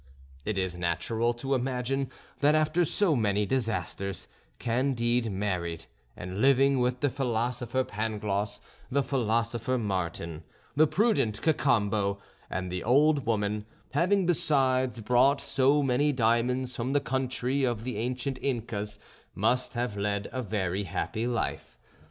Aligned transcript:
It 0.45 0.57
is 0.57 0.75
natural 0.75 1.31
to 1.35 1.53
imagine 1.53 2.09
that 2.39 2.55
after 2.55 2.85
so 2.85 3.15
many 3.15 3.45
disasters 3.45 4.27
Candide 4.57 5.31
married, 5.31 5.85
and 6.17 6.41
living 6.41 6.79
with 6.79 7.01
the 7.01 7.09
philosopher 7.11 7.83
Pangloss, 7.83 8.59
the 8.89 9.03
philosopher 9.03 9.77
Martin, 9.77 10.43
the 10.75 10.87
prudent 10.87 11.43
Cacambo, 11.43 12.17
and 12.49 12.71
the 12.71 12.83
old 12.83 13.27
woman, 13.27 13.67
having 13.91 14.25
besides 14.25 14.99
brought 15.01 15.39
so 15.39 15.83
many 15.83 16.11
diamonds 16.11 16.75
from 16.75 16.93
the 16.93 16.99
country 16.99 17.63
of 17.63 17.83
the 17.83 17.97
ancient 17.99 18.39
Incas, 18.41 18.97
must 19.35 19.73
have 19.75 19.95
led 19.95 20.29
a 20.31 20.41
very 20.41 20.85
happy 20.85 21.27
life. 21.27 21.77